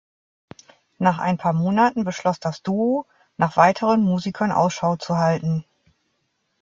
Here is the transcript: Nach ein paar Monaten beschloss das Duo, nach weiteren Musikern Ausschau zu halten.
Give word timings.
Nach 0.97 1.19
ein 1.19 1.37
paar 1.37 1.53
Monaten 1.53 2.03
beschloss 2.05 2.39
das 2.39 2.63
Duo, 2.63 3.05
nach 3.37 3.55
weiteren 3.55 4.01
Musikern 4.01 4.51
Ausschau 4.51 4.95
zu 4.95 5.19
halten. 5.19 5.63